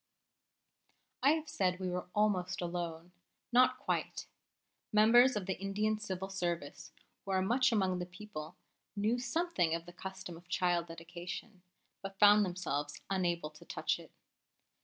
I 1.21 1.33
have 1.33 1.47
said 1.47 1.79
we 1.79 1.91
were 1.91 2.07
almost 2.15 2.59
alone, 2.59 3.11
not 3.51 3.77
quite. 3.77 4.25
Members 4.91 5.35
of 5.35 5.45
the 5.45 5.59
Indian 5.61 5.99
Civil 5.99 6.31
Service, 6.31 6.91
who 7.23 7.29
are 7.29 7.41
much 7.43 7.71
among 7.71 7.99
the 7.99 8.07
people, 8.07 8.55
knew 8.95 9.19
something 9.19 9.75
of 9.75 9.85
the 9.85 9.93
custom 9.93 10.37
of 10.37 10.49
child 10.49 10.87
dedication, 10.87 11.61
but 12.01 12.17
found 12.17 12.43
themselves 12.43 13.03
unable 13.11 13.51
to 13.51 13.63
touch 13.63 13.99
it. 13.99 14.11